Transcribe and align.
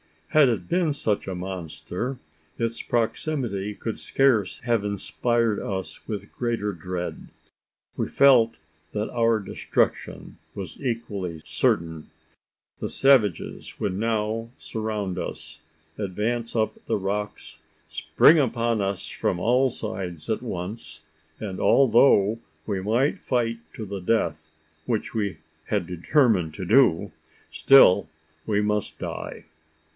Had 0.29 0.47
it 0.49 0.67
been 0.69 0.93
such 0.93 1.27
a 1.27 1.35
monster, 1.35 2.17
its 2.57 2.81
proximity 2.81 3.75
could 3.75 3.99
scarce 3.99 4.59
have 4.59 4.83
inspired 4.85 5.59
us 5.59 6.07
with 6.07 6.23
a 6.23 6.27
greater 6.27 6.71
dread. 6.71 7.27
We 7.97 8.07
felt 8.07 8.55
that 8.93 9.11
our 9.11 9.41
destruction 9.41 10.37
was 10.55 10.83
equally 10.83 11.39
certain. 11.39 12.09
The 12.79 12.87
savages 12.89 13.79
would 13.79 13.93
now 13.93 14.49
surround 14.57 15.19
us 15.19 15.59
advance 15.99 16.55
up 16.55 16.83
the 16.87 16.97
rocks 16.97 17.59
spring 17.89 18.39
upon 18.39 18.81
us 18.81 19.07
from 19.07 19.37
all 19.37 19.69
sides 19.69 20.29
at 20.29 20.41
once; 20.41 21.01
and, 21.39 21.59
although 21.59 22.39
we 22.65 22.81
might 22.81 23.19
fight 23.19 23.59
to 23.73 23.85
the 23.85 23.99
death 24.01 24.49
which 24.85 25.13
we 25.13 25.39
had 25.65 25.85
determined 25.85 26.53
to 26.55 26.65
do 26.65 27.11
still 27.51 28.09
must 28.47 28.95
we 28.99 29.05
die. 29.05 29.45